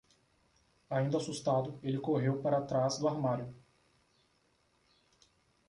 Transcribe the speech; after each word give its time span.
Ainda 0.89 1.17
assustado, 1.19 1.77
ele 1.83 1.99
correu 1.99 2.41
para 2.41 2.57
atrás 2.57 2.97
do 2.97 3.07
armário. 3.07 3.53